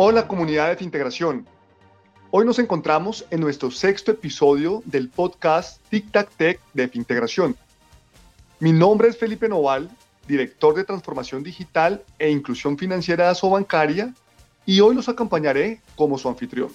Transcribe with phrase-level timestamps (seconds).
[0.00, 1.44] Hola comunidad de Fintegración.
[2.30, 7.56] Hoy nos encontramos en nuestro sexto episodio del podcast Tic Tac Tech de Fintegración.
[8.60, 9.90] Mi nombre es Felipe Noval,
[10.28, 14.14] director de transformación digital e inclusión financiera Asobancaria
[14.64, 16.70] y hoy los acompañaré como su anfitrión.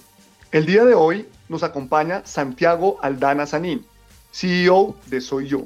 [0.52, 3.86] El día de hoy nos acompaña Santiago Aldana Sanín,
[4.32, 5.62] CEO de Soy Yo.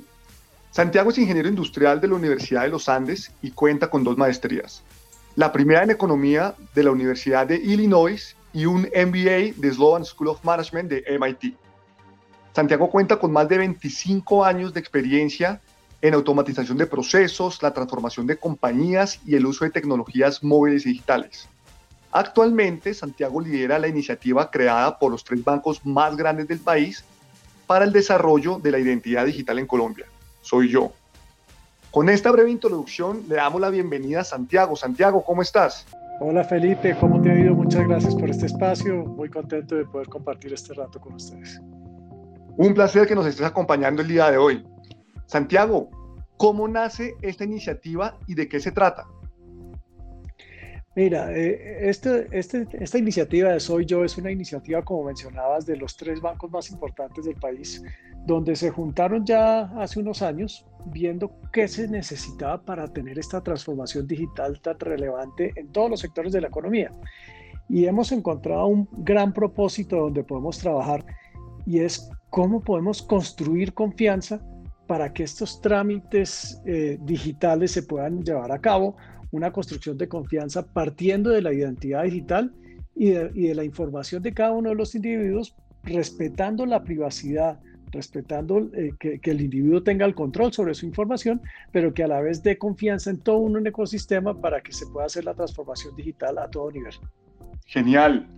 [0.71, 4.85] Santiago es ingeniero industrial de la Universidad de los Andes y cuenta con dos maestrías
[5.39, 10.31] la primera en economía de la Universidad de Illinois y un MBA de Sloan School
[10.31, 11.55] of Management de MIT.
[12.53, 15.61] Santiago cuenta con más de 25 años de experiencia
[16.03, 20.89] en automatización de procesos, la transformación de compañías y el uso de tecnologías móviles y
[20.89, 21.49] digitales.
[22.11, 27.05] Actualmente, Santiago lidera la iniciativa creada por los tres bancos más grandes del país
[27.69, 30.07] para el desarrollo de la identidad digital en Colombia.
[30.43, 30.93] Soy yo,
[31.91, 34.77] con esta breve introducción le damos la bienvenida a Santiago.
[34.77, 35.87] Santiago, ¿cómo estás?
[36.21, 37.55] Hola Felipe, ¿cómo te ha ido?
[37.55, 39.05] Muchas gracias por este espacio.
[39.05, 41.61] Muy contento de poder compartir este rato con ustedes.
[42.57, 44.67] Un placer que nos estés acompañando el día de hoy.
[45.27, 45.91] Santiago,
[46.37, 49.07] ¿cómo nace esta iniciativa y de qué se trata?
[50.99, 55.77] Mira, eh, este, este, esta iniciativa de Soy Yo es una iniciativa, como mencionabas, de
[55.77, 57.81] los tres bancos más importantes del país,
[58.27, 64.09] donde se juntaron ya hace unos años viendo qué se necesitaba para tener esta transformación
[64.09, 66.91] digital tan relevante en todos los sectores de la economía.
[67.69, 71.07] Y hemos encontrado un gran propósito donde podemos trabajar
[71.65, 74.41] y es cómo podemos construir confianza
[74.89, 78.97] para que estos trámites eh, digitales se puedan llevar a cabo
[79.31, 82.53] una construcción de confianza partiendo de la identidad digital
[82.95, 85.55] y de, la información de cada uno de los individuos,
[85.85, 87.61] respetando la privacidad,
[87.93, 91.41] respetando eh, que, el individuo tenga el control sobre su información,
[91.73, 95.07] pero que a la vez dé confianza en todo un ecosistema para que se pueda
[95.07, 96.95] hacer la transformación digital a todo nivel.
[97.67, 98.29] Genial.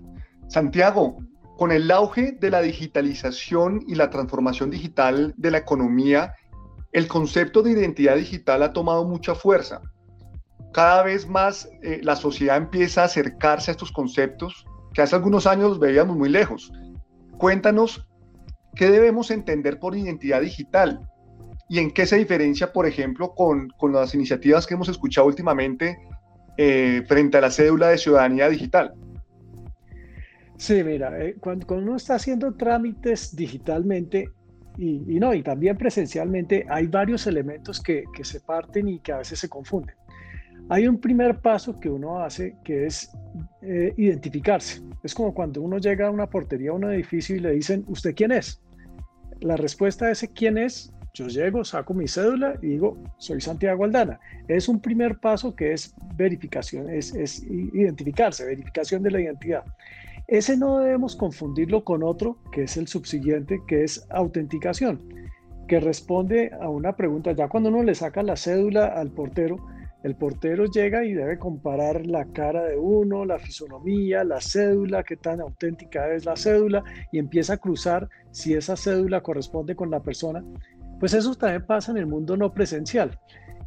[0.49, 1.17] Santiago,
[1.57, 6.35] con el auge de la digitalización y la transformación digital de la economía,
[6.93, 9.81] el concepto de identidad digital ha tomado mucha fuerza
[10.73, 15.47] cada vez más eh, la sociedad empieza a acercarse a estos conceptos que hace algunos
[15.47, 16.73] años los veíamos muy lejos.
[17.39, 18.07] Cuéntanos
[18.75, 21.01] qué debemos entender por identidad digital
[21.69, 25.99] y en qué se diferencia, por ejemplo, con, con las iniciativas que hemos escuchado últimamente
[26.57, 28.93] eh, frente a la cédula de ciudadanía digital.
[30.57, 34.31] Sí, mira, eh, cuando, uno está haciendo trámites digitalmente,
[34.77, 39.39] y, no, y también presencialmente, hay varios elementos que, se parten y que a veces
[39.39, 39.95] se confunden.
[40.71, 43.11] Hay un primer paso que uno hace que es
[43.61, 44.81] eh, identificarse.
[45.03, 48.15] Es como cuando uno llega a una portería, a un edificio y le dicen, ¿usted
[48.15, 48.63] quién es?
[49.41, 53.85] La respuesta a ese quién es, yo llego, saco mi cédula y digo, soy Santiago
[53.85, 54.21] Aldana.
[54.47, 59.65] Es un primer paso que es verificación, es, es identificarse, verificación de la identidad.
[60.29, 65.01] Ese no debemos confundirlo con otro, que es el subsiguiente, que es autenticación,
[65.67, 67.33] que responde a una pregunta.
[67.33, 69.57] Ya cuando uno le saca la cédula al portero,
[70.03, 75.17] el portero llega y debe comparar la cara de uno, la fisonomía, la cédula, qué
[75.17, 80.01] tan auténtica es la cédula y empieza a cruzar si esa cédula corresponde con la
[80.01, 80.43] persona.
[80.99, 83.19] Pues eso también pasa en el mundo no presencial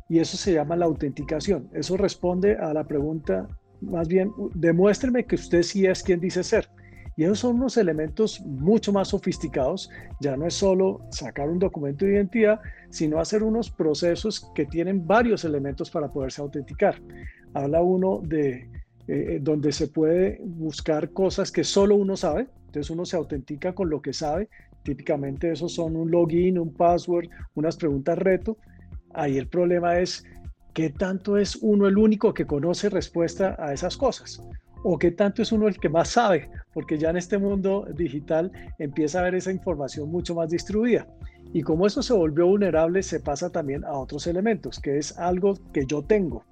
[0.10, 1.70] y eso se llama la autenticación.
[1.74, 3.48] Eso responde a la pregunta,
[3.82, 6.68] más bien, demuéstreme que usted sí es quien dice ser.
[7.16, 9.90] Y esos son unos elementos mucho más sofisticados.
[10.19, 12.59] Ya no es solo sacar un documento de identidad,
[12.90, 17.00] sino hacer unos procesos que tienen varios elementos para poderse autenticar.
[17.53, 18.68] Habla uno de
[19.07, 22.47] eh, donde se puede buscar cosas que solo uno sabe.
[22.66, 24.50] Entonces uno se autentica con lo que sabe.
[24.84, 28.57] Típicamente esos son un login, un password, unas preguntas reto.
[29.13, 30.25] Ahí el problema es
[30.73, 34.44] qué tanto es uno el único que conoce respuesta a esas cosas
[34.84, 38.52] o qué tanto es uno el que más sabe, porque ya en este mundo digital
[38.78, 41.08] empieza a haber esa información mucho más distribuida.
[41.54, 45.54] Y como eso se volvió vulnerable, se pasa también a otros elementos, que es algo
[45.72, 46.44] que yo tengo.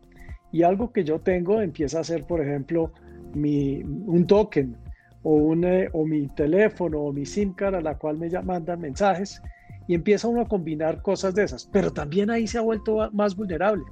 [0.51, 2.91] Y algo que yo tengo empieza a ser, por ejemplo,
[3.33, 4.75] mi, un token
[5.23, 9.41] o, eh, o mi teléfono o mi SIM card a la cual me mandan mensajes
[9.87, 11.67] y empieza uno a combinar cosas de esas.
[11.71, 13.83] Pero también ahí se ha vuelto más vulnerable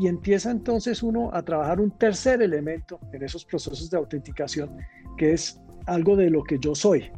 [0.00, 4.70] y empieza entonces uno a trabajar un tercer elemento en esos procesos de autenticación,
[5.18, 7.10] que es algo de lo que yo soy,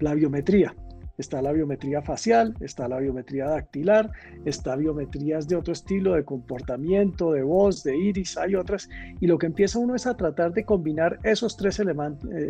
[0.00, 0.76] la biometría.
[1.16, 4.10] Está la biometría facial, está la biometría dactilar,
[4.44, 8.90] está biometrías de otro estilo, de comportamiento, de voz, de iris, hay otras.
[9.18, 11.84] Y lo que empieza uno es a tratar de combinar esos tres eh,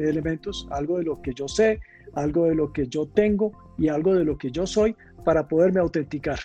[0.09, 1.79] elementos, algo de lo que yo sé,
[2.15, 5.79] algo de lo que yo tengo y algo de lo que yo soy, para poderme
[5.79, 6.41] autenticar.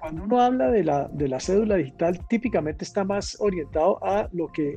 [0.00, 4.46] Cuando uno habla de la, de la cédula digital, típicamente está más orientado a lo
[4.46, 4.76] que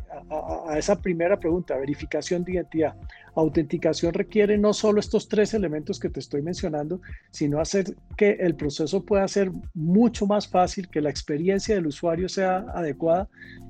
[0.67, 2.95] a, esa primera pregunta, verificación de identidad.
[3.35, 8.55] Autenticación requiere no solo estos tres elementos que te estoy mencionando, sino hacer que el
[8.55, 13.29] proceso pueda ser mucho más fácil, que la experiencia del usuario sea adecuada,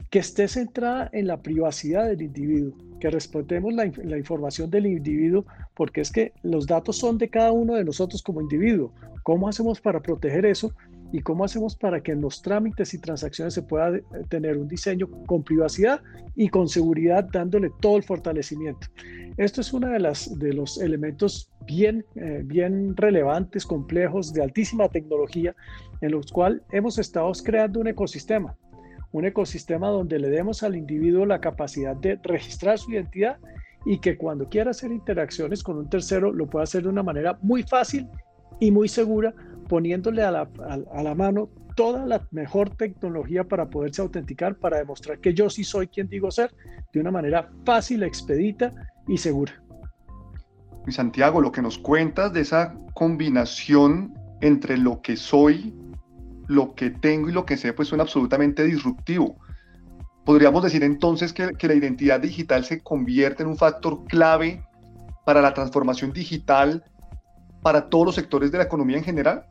[0.09, 5.45] que esté centrada en la privacidad del individuo, que respetemos la, la información del individuo,
[5.75, 8.93] porque es que los datos son de cada uno de nosotros como individuo.
[9.23, 10.73] ¿Cómo hacemos para proteger eso?
[11.11, 14.67] Y cómo hacemos para que en los trámites y transacciones se pueda eh, tener un
[14.67, 16.01] diseño con privacidad
[16.35, 18.87] y con seguridad dándole todo el fortalecimiento.
[19.37, 24.87] Esto es uno de, las, de los elementos bien, eh, bien relevantes, complejos, de altísima
[24.89, 25.55] tecnología,
[26.01, 28.55] en los cuales hemos estado creando un ecosistema,
[29.11, 33.37] un ecosistema donde le demos al individuo la capacidad de registrar su identidad
[33.85, 37.37] y que cuando quiera hacer interacciones con un tercero lo pueda hacer de una manera
[37.41, 38.07] muy fácil
[38.59, 39.33] y muy segura
[39.71, 40.49] poniéndole a la,
[40.91, 41.47] a, la, mano
[41.77, 46.29] toda la mejor tecnología para poderse autenticar, para demostrar que yo sí soy quien digo
[46.29, 46.53] ser,
[46.91, 48.73] de una manera fácil, expedita
[49.07, 49.63] y segura.
[50.89, 55.73] Santiago, lo que nos cuentas de esa combinación entre lo que soy,
[56.49, 59.37] lo que tengo y lo que sé, pues suena absolutamente disruptivo.
[60.25, 64.65] Podríamos decir entonces que, que la identidad digital se convierte en un factor clave
[65.25, 66.83] para la transformación digital
[67.61, 69.45] para todos los sectores de la economía en general?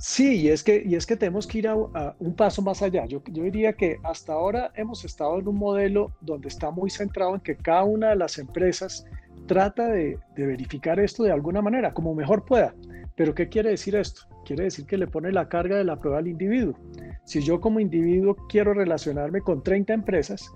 [0.00, 3.04] Sí, y es que, y es que tenemos que ir a, un paso más allá.
[3.04, 7.34] Yo, yo, diría que hasta ahora hemos estado en un modelo donde está muy centrado
[7.34, 9.04] en que cada una de las empresas
[9.46, 12.74] trata de, de verificar esto de alguna manera, como mejor pueda.
[13.14, 14.22] Pero ¿qué quiere decir esto?
[14.46, 16.74] Quiere decir que le pone la carga de la prueba al individuo.
[17.24, 20.50] Si yo como individuo quiero relacionarme con 30 empresas,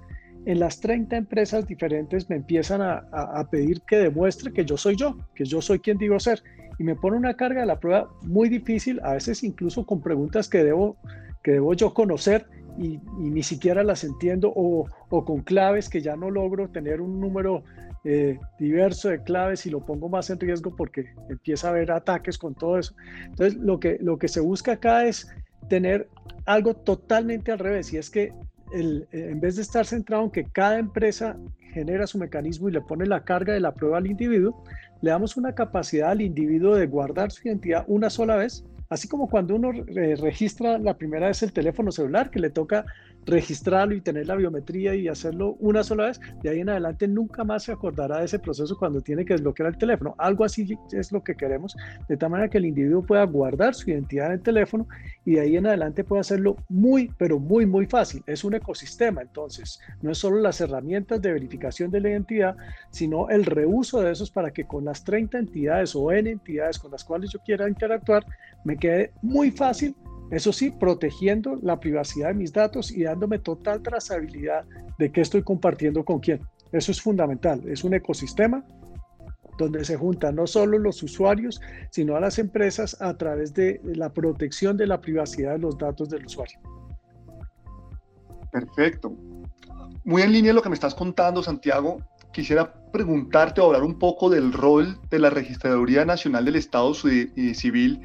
[0.47, 4.97] en las 30 empresas diferentes me empiezan a, a, pedir que demuestre que yo soy
[4.97, 6.43] yo, que yo soy quien digo ser
[6.79, 10.49] y me pone una carga de la prueba muy difícil, a veces incluso con preguntas
[10.49, 10.97] que debo,
[11.43, 12.47] que debo yo conocer
[12.79, 17.21] y, ni siquiera las entiendo o, o, con claves que ya no logro tener un
[17.21, 17.62] número
[18.06, 22.37] eh, diverso de claves y lo pongo más en riesgo porque empieza a haber ataques
[22.37, 22.94] con todo eso.
[23.25, 25.29] Entonces, lo que, lo que se busca acá es
[25.69, 26.09] tener
[26.44, 28.32] algo totalmente al revés y es que
[28.75, 31.38] el, en vez de estar centrado en que cada empresa
[31.73, 34.62] genera su mecanismo y le pone la carga de la prueba al individuo,
[35.04, 39.28] le damos una capacidad al individuo de guardar su identidad una sola vez, así como
[39.28, 42.86] cuando uno registra la primera vez el teléfono celular, que le toca
[43.26, 47.44] registrarlo y tener la biometría y hacerlo una sola vez, de ahí en adelante nunca
[47.44, 50.15] más se acordará de ese proceso cuando tiene que desbloquear el teléfono.
[50.19, 51.76] Algo así es lo que queremos,
[52.09, 54.87] de tal manera que el individuo pueda guardar su identidad en el teléfono
[55.25, 58.23] y de ahí en adelante pueda hacerlo muy, pero muy, muy fácil.
[58.26, 62.56] Es un ecosistema, entonces, no es solo las herramientas de verificación de la identidad,
[62.91, 66.91] sino el reuso de esos para que con las 30 entidades o N entidades con
[66.91, 68.25] las cuales yo quiera interactuar,
[68.65, 69.94] me quede muy fácil
[70.31, 74.65] eso sí, protegiendo la privacidad de mis datos y dándome total trazabilidad
[74.99, 76.41] de qué estoy compartiendo con quién.
[76.73, 77.62] Eso es fundamental.
[77.69, 78.65] Es un ecosistema
[79.59, 81.61] donde se juntan no solo los usuarios,
[81.91, 86.09] sino a las empresas a través de la protección de la privacidad de los datos
[86.09, 86.59] del usuario.
[88.50, 89.17] Perfecto.
[90.05, 91.99] Muy en línea lo que me estás contando, Santiago.
[92.32, 98.00] Quisiera preguntarte o hablar un poco del rol de la Registraduría Nacional del Estado Civil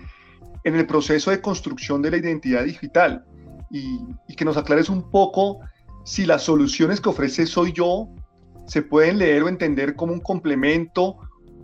[0.63, 3.25] en el proceso de construcción de la identidad digital
[3.71, 4.00] y,
[4.35, 5.59] que nos aclares un poco
[6.06, 8.07] si las soluciones que ofrece Soy Yo
[8.68, 11.18] se pueden leer o entender como un complemento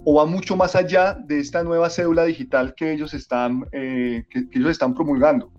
[0.04, 4.48] o va mucho más allá de esta nueva cédula digital que ellos están, eh, que
[4.52, 5.52] ellos están promulgando.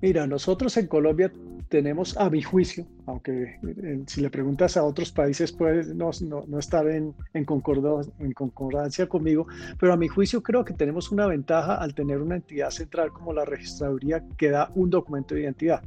[0.00, 1.32] Mira, nosotros en Colombia
[1.72, 6.10] tenemos, a mi juicio, aunque eh, si le preguntas a otros países puede no,
[6.46, 9.46] no, estar en, en, en concordancia conmigo,
[9.80, 13.32] pero a mi juicio creo que tenemos una ventaja al tener una entidad central como
[13.32, 15.82] la registraduría que da un documento de identidad.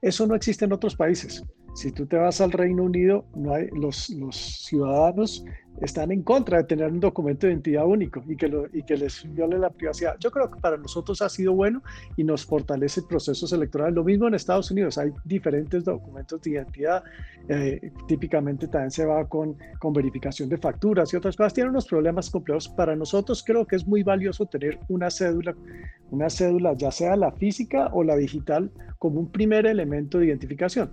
[0.00, 1.44] Eso no existe en otros países.
[1.78, 5.44] Si tú te vas al Reino Unido, no hay, los, los ciudadanos
[5.80, 8.96] están en contra de tener un documento de identidad único y que, lo, y que
[8.96, 10.16] les viole la privacidad.
[10.18, 11.80] Yo creo que para nosotros ha sido bueno
[12.16, 13.94] y nos fortalece procesos electorales.
[13.94, 17.04] Lo mismo en Estados Unidos, hay diferentes documentos de identidad.
[17.48, 21.54] Eh, típicamente también se va con, con verificación de facturas y otras cosas.
[21.54, 22.68] Tiene unos problemas complejos.
[22.68, 25.54] Para nosotros creo que es muy valioso tener una cédula,
[26.10, 28.68] una cédula ya sea la física o la digital,
[28.98, 30.90] como un primer elemento de identificación.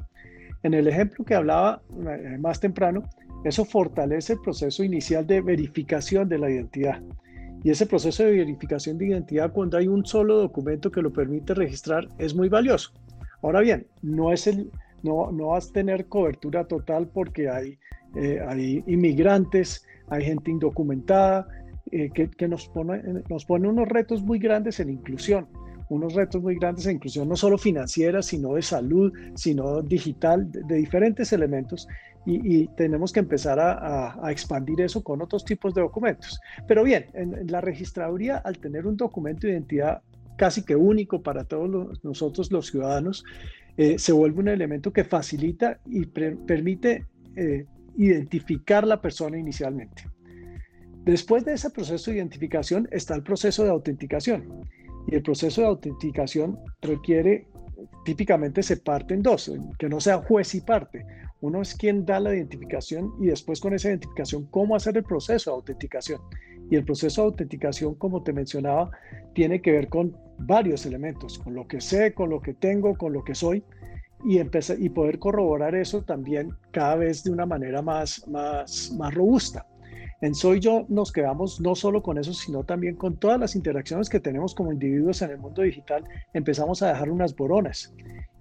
[0.65, 3.03] En el ejemplo que hablaba eh, más temprano,
[3.43, 7.03] eso fortalece el proceso inicial de verificación de la identidad.
[7.63, 11.53] Y ese proceso de verificación de identidad, cuando hay un solo documento que lo permite
[11.53, 12.93] registrar, es muy valioso.
[13.43, 14.71] Ahora bien, no, es el,
[15.03, 17.77] no, no vas a tener cobertura total porque hay,
[18.15, 21.47] eh, hay inmigrantes, hay gente indocumentada,
[21.91, 25.45] eh, que, que nos, pone, nos pone unos retos muy grandes en inclusión.
[25.89, 30.75] Unos retos muy grandes de inclusión, no solo financiera, sino de salud, sino digital, de,
[30.75, 31.87] diferentes elementos.
[32.27, 36.39] Y, tenemos que empezar a, expandir eso con otros tipos de documentos.
[36.67, 40.01] Pero bien, en, la registraduría, al tener un documento de identidad
[40.35, 43.23] casi que único para todos nosotros los ciudadanos,
[43.77, 47.65] eh, se vuelve un elemento que facilita y permite eh,
[47.97, 50.03] identificar la persona inicialmente.
[51.05, 54.65] Después de ese proceso de identificación está el proceso de autenticación.
[55.07, 57.47] Y el proceso de autenticación requiere,
[58.03, 61.05] típicamente se parte en dos, que no sea juez y parte.
[61.41, 65.51] Uno es quien da la identificación y después con esa identificación, cómo hacer el proceso
[65.51, 66.21] de autenticación.
[66.71, 68.89] Y el proceso de autenticación, como te mencionaba,
[69.33, 73.13] tiene que ver con varios elementos, con lo que sé, con lo que tengo, con
[73.13, 73.63] lo que soy,
[74.25, 79.13] y, empezar, y poder corroborar eso también cada vez de una manera más, más, más
[79.13, 79.67] robusta.
[80.21, 84.09] En Soy Yo nos quedamos no solo con eso, sino también con todas las interacciones
[84.09, 87.93] que tenemos como individuos en el mundo digital, empezamos a dejar unas boronas.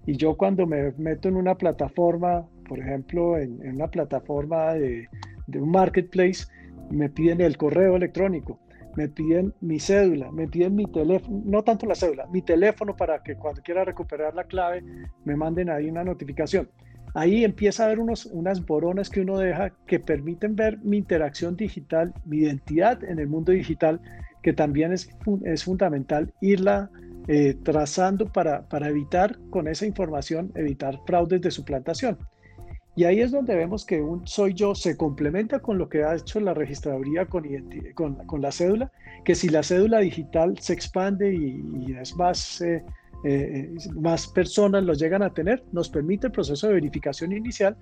[0.05, 5.07] Y yo cuando me meto en una plataforma, por ejemplo, en, una plataforma de,
[5.47, 6.45] de un marketplace,
[6.89, 8.59] me piden el correo electrónico,
[8.95, 13.21] me piden mi cédula, me piden mi teléfono, no tanto la cédula, mi teléfono para
[13.21, 14.83] que cuando quiera recuperar la clave
[15.25, 16.69] me manden ahí una notificación.
[17.15, 21.55] Ahí empieza a haber unos, unas boronas que uno deja que permiten ver mi interacción
[21.55, 24.01] digital, mi identidad en el mundo digital,
[24.43, 25.09] que también es,
[25.45, 26.91] es fundamental irla
[27.29, 32.17] eh, trazando para, para evitar con esa información, evitar fraudes de suplantación.
[32.97, 36.15] Y ahí es donde vemos que un soy yo se complementa con lo que ha
[36.15, 38.91] hecho la registraduría con, con, la cédula,
[39.25, 42.83] que si la cédula digital se expande y, es más eh,
[43.27, 47.75] eh, más personas lo llegan a tener, nos permite el proceso de verificación inicial,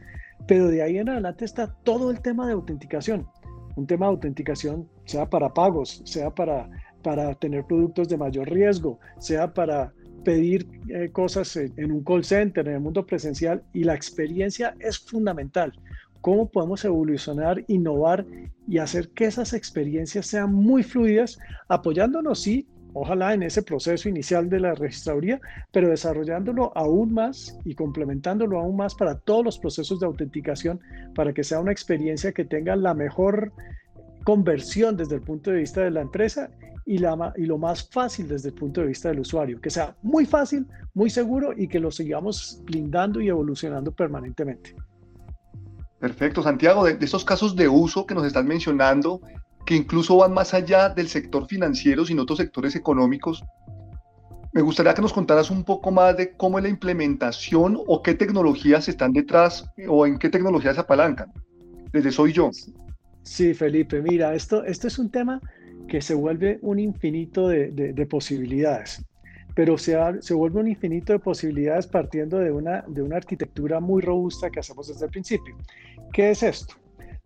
[0.47, 3.27] pero de ahí en adelante está todo el tema de autenticación.
[3.75, 6.69] Un tema de autenticación, sea para pagos, sea para,
[7.01, 9.91] para tener productos de mayor riesgo, sea para
[10.23, 14.97] pedir eh, cosas en, un call center, en el mundo presencial, y la experiencia es
[14.97, 15.73] fundamental.
[16.21, 18.25] ¿Cómo podemos evolucionar, innovar
[18.65, 24.49] y hacer que esas experiencias sean muy fluidas, apoyándonos, sí, ojalá en ese proceso inicial
[24.49, 29.99] de la registraduría, pero desarrollándolo aún más y complementándolo aún más para todos los procesos
[29.99, 30.79] de autenticación,
[31.15, 33.51] para que sea una experiencia que tenga la mejor
[34.23, 36.49] conversión desde el punto de vista de la empresa
[36.85, 39.95] y, la, y lo más fácil desde el punto de vista del usuario, que sea
[40.01, 44.75] muy fácil, muy seguro y que lo sigamos blindando y evolucionando permanentemente.
[45.99, 49.21] Perfecto, Santiago, de, de esos casos de uso que nos están mencionando,
[49.65, 53.43] que incluso van más allá del sector financiero, sino otros sectores económicos.
[54.51, 58.13] Me gustaría que nos contaras un poco más de cómo es la implementación o qué
[58.13, 61.31] tecnologías están detrás o en qué tecnologías se apalancan.
[61.91, 62.51] Desde soy yo.
[63.23, 65.41] Sí, Felipe, mira, esto, esto es un tema
[65.87, 69.03] que se vuelve un infinito de, de, posibilidades,
[69.55, 74.01] pero se, se, vuelve un infinito de posibilidades partiendo de una, de una arquitectura muy
[74.01, 75.55] robusta que hacemos desde el principio.
[76.11, 76.75] ¿Qué es esto?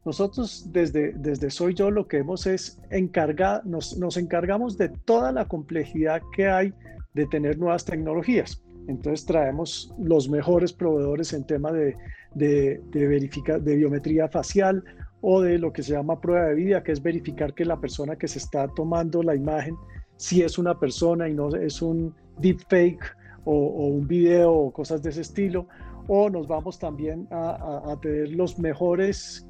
[0.08, 5.34] Nosotros desde, desde Soy Yo lo que hemos es encargar, nos, nos encargamos de toda
[5.34, 6.74] la complejidad que hay
[7.14, 8.64] de tener nuevas tecnologías.
[8.88, 11.98] Entonces traemos los mejores proveedores en tema de,
[12.36, 14.82] de, de, de biometría facial
[15.20, 18.16] o de lo que se llama prueba de vida, que es verificar que la persona
[18.16, 19.76] que se está tomando la imagen
[20.16, 23.04] si es una persona y no es un deepfake
[23.44, 25.68] o, o un video o cosas de ese estilo.
[26.08, 29.46] O nos vamos también a, a, a tener los mejores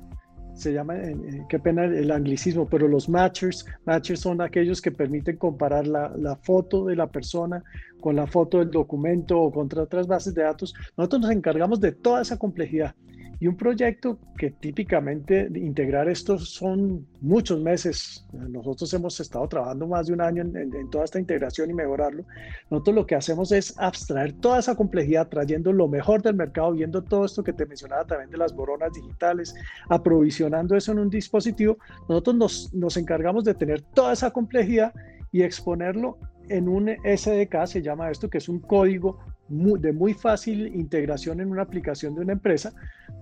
[0.58, 4.92] se llama, eh, eh, qué pena el anglicismo, pero los matchers, matchers son aquellos que
[4.92, 7.64] permiten comparar la, la, foto de la persona
[8.02, 10.74] con la foto del documento o contra otras bases de datos.
[10.98, 12.96] Nosotros nos encargamos de toda esa complejidad.
[13.40, 18.26] Y un proyecto que típicamente integrar esto son muchos meses.
[18.34, 22.24] Nosotros hemos estado trabajando más de un año en, toda esta integración y mejorarlo.
[22.72, 27.04] Nosotros lo que hacemos es abstraer toda esa complejidad, trayendo lo mejor del mercado, viendo
[27.04, 29.54] todo esto que te mencionaba también de las boronas digitales,
[29.90, 31.78] aprovisionando eso en un dispositivo.
[32.10, 34.94] Nosotros nos, nos encargamos de tener toda esa complejidad
[35.32, 36.18] y exponerlo
[36.50, 41.50] en un SDK, se llama esto, que es un código de muy fácil integración en
[41.50, 42.74] una aplicación de una empresa.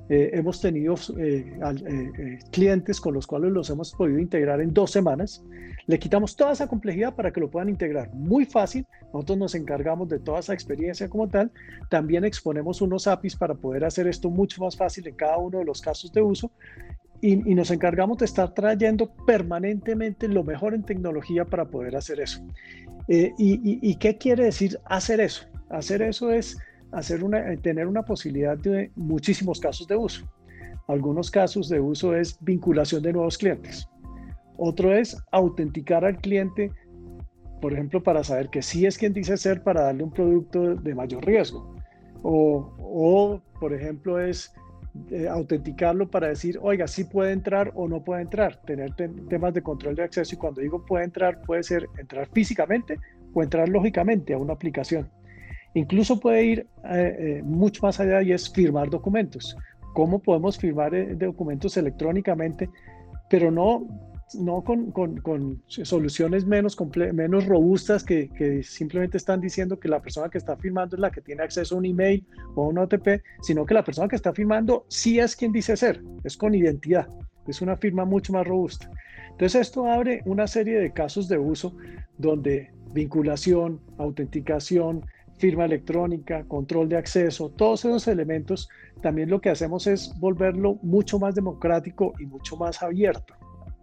[0.10, 4.91] Eh, hemos tenido eh, eh, clientes con los cuales los hemos podido integrar en dos
[4.91, 5.44] semanas.
[5.88, 8.86] Le quitamos toda esa complejidad para que lo puedan integrar muy fácil.
[9.13, 11.51] Nosotros nos encargamos de toda esa experiencia como tal.
[11.89, 15.65] También exponemos unos APIs para poder hacer esto mucho más fácil en cada uno de
[15.65, 16.51] los casos de uso.
[17.22, 22.20] Y, y, nos encargamos de estar trayendo permanentemente lo mejor en tecnología para poder hacer
[22.20, 22.41] eso.
[23.08, 25.48] y, y, qué quiere decir hacer eso?
[25.69, 26.57] Hacer eso es
[26.93, 30.25] eh, tener una posibilidad de muchísimos casos de uso.
[30.88, 33.88] Algunos casos de uso es vinculación de nuevos clientes.
[34.57, 36.72] Otro es autenticar al cliente
[37.65, 40.93] por ejemplo, para saber que sí es quien dice ser para darle un producto de
[40.93, 41.75] mayor riesgo.
[42.22, 44.53] O, o por ejemplo, es
[45.10, 49.63] eh, autenticarlo para decir, oiga, sí puede entrar o no puede entrar, tener temas de
[49.63, 53.00] control de acceso y cuando digo puede entrar, puede ser entrar físicamente
[53.34, 55.10] o entrar lógicamente a una aplicación.
[55.75, 59.55] Incluso puede ir eh, eh, mucho más allá y es firmar documentos.
[59.94, 62.70] ¿Cómo podemos firmar documentos electrónicamente,
[63.29, 63.86] pero no
[64.34, 66.75] no con, con, soluciones menos,
[67.13, 71.12] menos robustas que, que, simplemente están diciendo que la persona que está firmando es la
[71.12, 74.15] que tiene acceso a un email o a un OTP, sino que la persona que
[74.15, 77.08] está firmando sí es quien dice ser, es con identidad,
[77.48, 78.89] es una firma mucho más robusta.
[79.29, 81.75] Entonces esto abre una serie de casos de uso
[82.17, 85.05] donde vinculación, autenticación,
[85.38, 88.70] firma electrónica, control de acceso, todos esos elementos,
[89.01, 93.34] también lo que hacemos es volverlo mucho más democrático y mucho más abierto.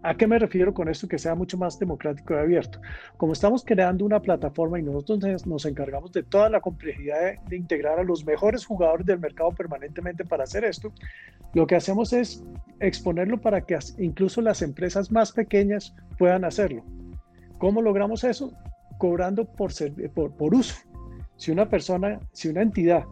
[0.05, 1.07] ¿A qué me refiero con esto?
[1.07, 2.81] Que sea mucho más democrático y abierto.
[3.17, 8.01] Como estamos creando una plataforma y nosotros nos encargamos de toda la complejidad de, integrar
[8.01, 10.93] a los mejores jugadores del mercado permanentemente para hacer esto,
[11.55, 12.43] lo que hacemos es
[12.81, 16.83] exponerlo para que incluso las empresas más pequeñas puedan hacerlo.
[17.59, 18.53] ¿Cómo logramos eso?
[18.99, 19.71] Cobrando por,
[20.15, 20.75] por, por uso.
[21.43, 23.05] Si una persona, si una entidad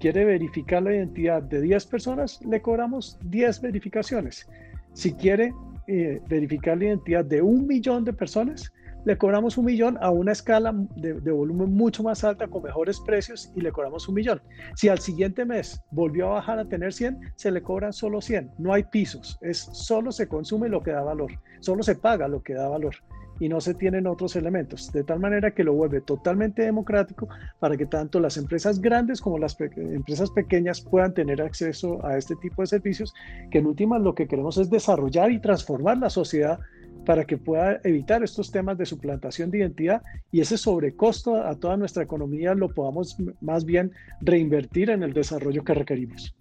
[0.00, 4.48] quiere verificar la identidad de 10 personas, le cobramos 10 verificaciones.
[4.94, 5.52] Si quiere
[5.86, 8.72] eh, verificar la identidad de un millón de personas,
[9.04, 13.52] le cobramos un millón a una escala de, volumen mucho más alta con mejores precios
[13.54, 14.40] y le cobramos un millón.
[14.76, 18.50] Si al siguiente mes volvió a bajar a tener 100, se le cobran solo 100.
[18.56, 22.42] No hay pisos, es solo se consume lo que da valor, solo se paga lo
[22.42, 22.94] que da valor
[23.40, 27.76] y no se tienen otros elementos, de tal manera que lo vuelve totalmente democrático para
[27.76, 32.62] que tanto las empresas grandes como las empresas pequeñas puedan tener acceso a este tipo
[32.62, 33.12] de servicios,
[33.50, 36.58] que en últimas lo que queremos es desarrollar y transformar la sociedad
[37.04, 41.76] para que pueda evitar estos temas de suplantación de identidad y ese sobrecosto a toda
[41.76, 46.34] nuestra economía lo podamos más bien reinvertir en el desarrollo que requerimos.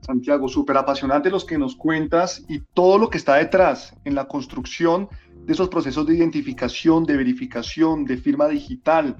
[0.00, 4.26] Santiago, súper apasionante los que nos cuentas y todo lo que está detrás en la
[4.26, 5.08] construcción
[5.50, 9.16] de esos procesos de identificación, de verificación, de firma digital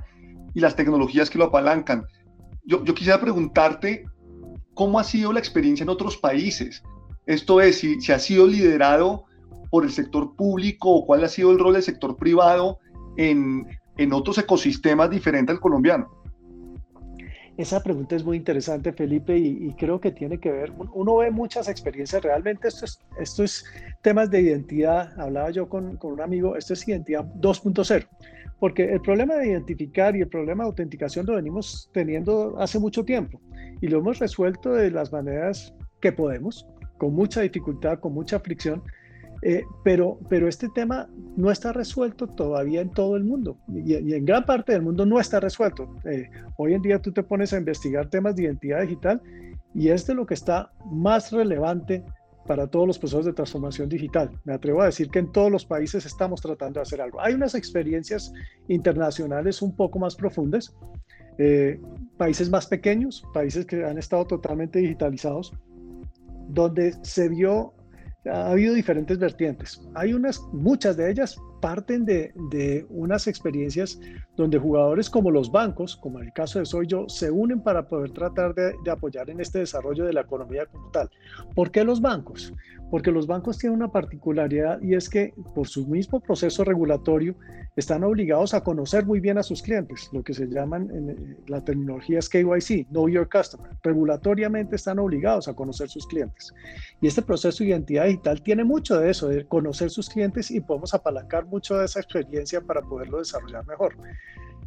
[0.55, 2.05] y las tecnologías que lo apalancan.
[2.65, 4.05] Yo, quisiera preguntarte
[4.75, 6.85] cómo ha sido la experiencia en otros países.
[7.27, 9.25] Esto es, si, si ha sido liderado
[9.73, 12.79] por el sector público o cuál ha sido el rol del sector privado
[13.17, 13.67] en,
[13.97, 16.20] en otros ecosistemas diferentes al colombiano.
[17.61, 21.69] Esa pregunta es muy interesante, Felipe, y, creo que tiene que ver, uno ve muchas
[21.69, 23.67] experiencias, realmente esto es, esto es
[24.01, 28.07] temas de identidad, hablaba yo con, con un amigo, esto es identidad 2.0,
[28.59, 33.05] porque el problema de identificar y el problema de autenticación lo venimos teniendo hace mucho
[33.05, 33.39] tiempo
[33.83, 38.83] y lo hemos resuelto de las maneras que podemos, con mucha dificultad, con mucha fricción,
[39.43, 44.25] eh, pero, pero este tema no está resuelto todavía en todo el mundo y, en
[44.25, 45.95] gran parte del mundo no está resuelto.
[46.05, 49.23] Eh, hoy en día tú te pones a investigar temas de identidad digital
[49.75, 52.05] y es de lo que está más relevante
[52.47, 54.31] para todos los procesos de transformación digital.
[54.45, 57.21] Me atrevo a decir que en todos los países estamos tratando de hacer algo.
[57.21, 58.33] Hay unas experiencias
[58.69, 60.75] internacionales un poco más profundas,
[61.39, 61.81] eh,
[62.19, 65.53] países más pequeños, países que han estado totalmente digitalizados,
[66.49, 67.73] donde se vio
[68.27, 69.81] ha habido diferentes vertientes.
[69.95, 74.01] Hay unas, muchas de ellas parten de, de, unas experiencias
[74.37, 77.87] donde jugadores como los bancos, como en el caso de Soy Yo, se unen para
[77.87, 81.11] poder tratar de, de, apoyar en este desarrollo de la economía como tal.
[81.55, 82.53] ¿Por qué los bancos?
[82.91, 87.37] Porque los bancos tienen una particularidad y es que por su mismo proceso regulatorio
[87.77, 91.37] están obligados a conocer muy bien a sus clientes, lo que se llaman en eh,
[91.47, 93.71] la terminología es KYC, Know Your Customer.
[93.83, 96.53] Regulatoriamente están obligados a conocer sus clientes.
[97.01, 100.61] Y este proceso de identidad digital tiene mucho de eso, de conocer sus clientes y
[100.61, 103.95] podemos apalancar mucho de esa experiencia para poderlo desarrollar mejor.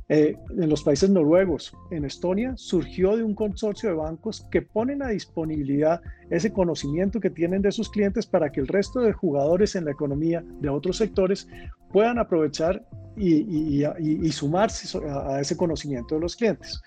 [0.09, 5.01] Eh, en los países noruegos, en Estonia, surgió de un consorcio de bancos que ponen
[5.01, 9.75] a disponibilidad ese conocimiento que tienen de sus clientes para que el resto de jugadores
[9.75, 11.47] en la economía de otros sectores
[11.91, 16.81] puedan aprovechar y, sumarse a, ese conocimiento de los clientes.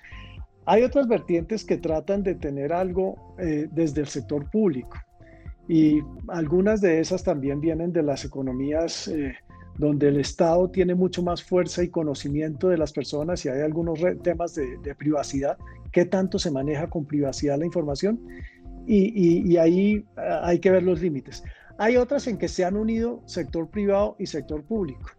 [0.66, 4.96] Hay otras vertientes que tratan de tener algo eh, desde el sector público
[5.68, 9.34] y algunas de esas también vienen de las economías eh,
[9.78, 14.00] donde el Estado tiene mucho más fuerza y conocimiento de las personas y hay algunos
[14.22, 15.58] temas de, privacidad,
[15.92, 18.20] qué tanto se maneja con privacidad la información
[18.86, 21.42] y, ahí ah, hay que ver los límites.
[21.78, 25.10] Hay otras en que se han unido sector privado y sector público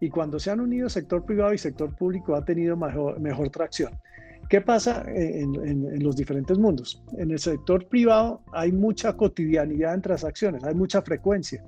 [0.00, 3.92] y cuando se han unido sector privado y sector público ha tenido mejor, tracción.
[4.48, 7.04] ¿Qué pasa en, los diferentes mundos?
[7.18, 11.62] En el sector privado hay mucha cotidianidad en transacciones, hay mucha frecuencia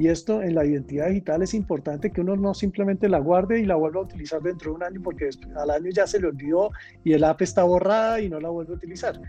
[0.00, 3.66] Y esto en la identidad digital es importante que uno no simplemente la guarde y
[3.66, 6.70] la vuelva a utilizar dentro de un año porque al año ya se le olvidó
[7.04, 9.20] y el app está borrada y no la vuelve a utilizar.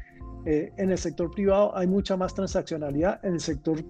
[0.46, 3.84] Eh, en el sector privado hay mucha más transaccionalidad, en el sector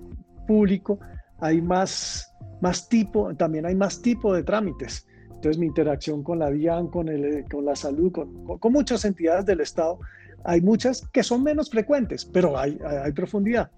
[0.48, 0.98] público
[1.39, 5.06] hay más, más tipo, también hay más tipo de trámites.
[5.28, 9.46] Entonces mi interacción con la DIAN, con, el, con la salud, con, con, muchas entidades
[9.46, 10.00] del Estado,
[10.46, 13.70] hay muchas que son menos frecuentes, pero hay, hay profundidad.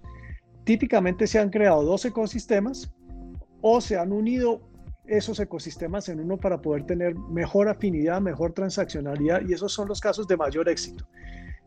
[0.63, 2.91] Típicamente se han creado dos ecosistemas
[3.61, 4.61] o se han unido
[5.05, 9.99] esos ecosistemas en uno para poder tener mejor afinidad, mejor transaccionalidad y esos son los
[9.99, 11.05] casos de mayor éxito.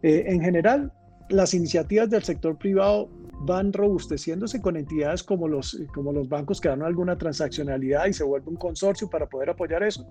[0.03, 0.93] Eh, en general,
[1.29, 6.69] las iniciativas del sector privado van robusteciéndose con entidades como los, como los bancos que
[6.69, 10.09] dan alguna transaccionalidad y se vuelve un consorcio para poder apoyar eso.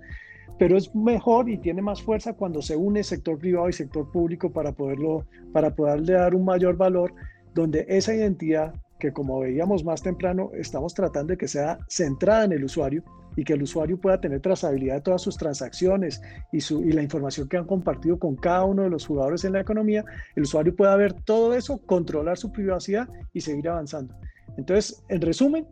[0.59, 4.51] Pero es mejor y tiene más fuerza cuando se une sector privado y sector público
[4.51, 7.13] para, poderlo, para poderle dar un mayor valor
[7.55, 12.51] donde esa identidad que como veíamos más temprano, estamos tratando de que sea centrada en
[12.51, 13.03] el usuario
[13.35, 17.01] y que el usuario pueda tener trazabilidad de todas sus transacciones y, su, y la
[17.01, 20.75] información que han compartido con cada uno de los jugadores en la economía, el usuario
[20.75, 24.15] pueda ver todo eso, controlar su privacidad y seguir avanzando.
[24.57, 25.67] Entonces, en resumen,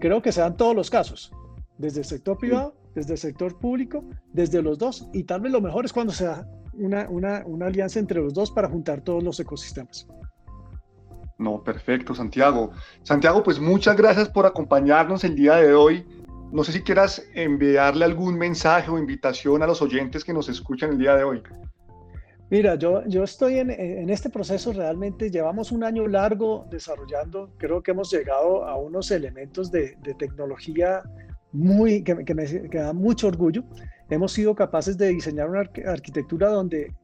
[0.00, 1.32] creo que se dan todos los casos,
[1.78, 5.60] desde el sector privado, desde el sector público, desde los dos, y tal vez lo
[5.60, 9.22] mejor es cuando se da una, una, una alianza entre los dos para juntar todos
[9.22, 10.08] los ecosistemas.
[11.38, 12.70] No, perfecto, Santiago.
[13.02, 16.06] Santiago, pues muchas gracias por acompañarnos el día de hoy.
[16.52, 20.90] No sé si quieras enviarle algún mensaje o invitación a los oyentes que nos escuchan
[20.90, 21.42] el día de hoy.
[22.50, 27.82] Mira, yo, yo estoy en, en, este proceso realmente, llevamos un año largo desarrollando, creo
[27.82, 31.02] que hemos llegado a unos elementos de, de tecnología
[31.50, 33.64] muy, que, me, que da mucho orgullo.
[34.10, 36.94] Hemos sido capaces de diseñar una arquitectura donde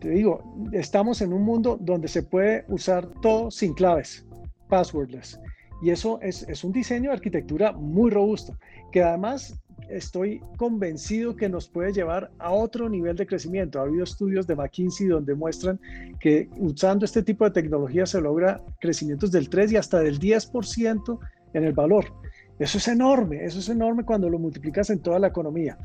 [0.00, 4.26] te digo, estamos en un mundo donde se puede usar todo sin claves,
[4.68, 5.40] passwordless.
[5.82, 8.56] Y eso es, es, un diseño de arquitectura muy robusto,
[8.90, 9.58] que además
[9.88, 13.78] estoy convencido que nos puede llevar a otro nivel de crecimiento.
[13.78, 15.80] Ha habido estudios de McKinsey donde muestran
[16.20, 21.18] que usando este tipo de tecnología se logra crecimientos del 3 y hasta del 10%
[21.54, 22.06] en el valor.
[22.58, 25.78] Eso es enorme, eso es enorme cuando lo multiplicas en toda la economía.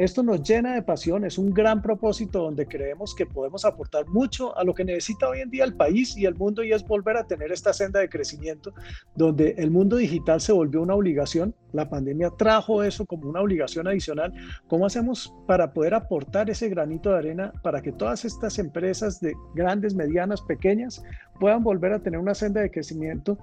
[0.00, 4.56] Esto nos llena de pasión, es un gran propósito donde creemos que podemos aportar mucho
[4.56, 7.18] a lo que necesita hoy en día el país y el mundo y es volver
[7.18, 8.72] a tener esta senda de crecimiento
[9.14, 11.54] donde el mundo digital se volvió una obligación.
[11.72, 14.32] La pandemia trajo eso como una obligación adicional.
[14.68, 19.34] ¿Cómo hacemos para poder aportar ese granito de arena para que todas estas empresas de
[19.54, 21.02] grandes, medianas, pequeñas
[21.38, 23.38] puedan volver a tener una senda de crecimiento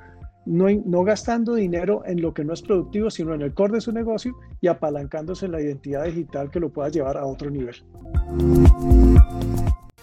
[0.48, 3.92] no, gastando dinero en lo que no es productivo, sino en el core de su
[3.92, 7.76] negocio y apalancándose la identidad digital que lo pueda llevar a otro nivel.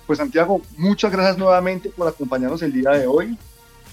[0.06, 3.38] Pues Santiago, muchas gracias nuevamente por acompañarnos el día de hoy.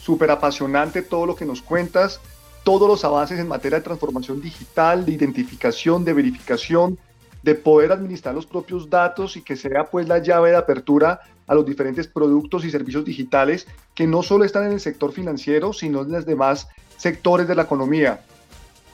[0.01, 2.19] Súper apasionante todo lo que nos cuentas,
[2.63, 6.97] todos los avances en materia de transformación digital, de identificación, de verificación,
[7.43, 11.53] de poder administrar los propios datos y que sea pues la llave de apertura a
[11.53, 16.01] los diferentes productos y servicios digitales que no solo están en el sector financiero, sino
[16.01, 18.21] en los demás sectores de la economía.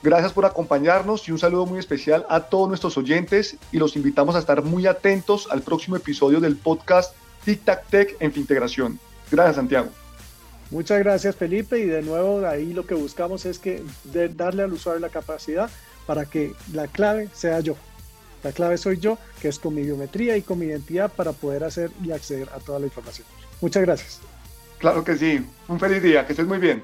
[0.01, 4.35] Gracias por acompañarnos y un saludo muy especial a todos nuestros oyentes y los invitamos
[4.35, 7.15] a estar muy atentos al próximo episodio del podcast
[7.45, 8.99] Tic Tac Tech en Fintegración.
[9.29, 9.89] Gracias Santiago.
[10.71, 13.83] Muchas gracias Felipe y de nuevo ahí lo que buscamos es que
[14.35, 15.69] darle al usuario la capacidad
[16.07, 17.75] para que la clave sea yo.
[18.43, 21.63] La clave soy yo, que es con mi biometría y con mi identidad para poder
[21.63, 23.27] hacer y acceder a toda la información.
[23.61, 24.19] Muchas gracias.
[24.77, 25.43] Claro que sí.
[25.67, 26.25] Un feliz día.
[26.25, 26.83] Que estés muy bien.